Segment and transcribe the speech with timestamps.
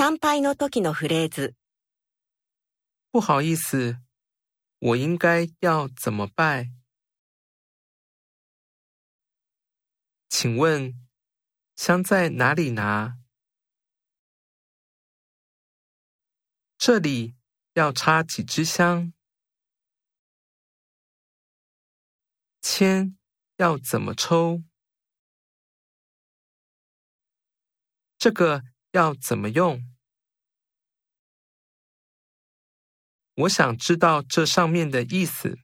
[0.00, 1.56] 参拜の時のフレーズ。
[3.12, 3.96] 不好意思，
[4.78, 6.70] 我应该要怎么拜？
[10.28, 10.94] 请问，
[11.74, 13.16] 香在哪里拿？
[16.78, 17.34] 这里
[17.72, 19.12] 要插几支香？
[22.62, 23.18] 签
[23.56, 24.62] 要怎么抽？
[28.16, 28.62] 这个。
[28.92, 29.82] 要怎么用？
[33.36, 35.58] 我想知道这上面的意思。